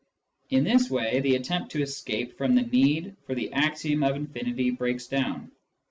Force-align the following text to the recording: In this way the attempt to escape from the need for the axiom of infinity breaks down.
In 0.49 0.63
this 0.63 0.89
way 0.89 1.19
the 1.19 1.35
attempt 1.35 1.71
to 1.73 1.81
escape 1.83 2.35
from 2.35 2.55
the 2.55 2.63
need 2.63 3.17
for 3.27 3.35
the 3.35 3.53
axiom 3.53 4.01
of 4.01 4.15
infinity 4.15 4.71
breaks 4.71 5.05
down. 5.05 5.51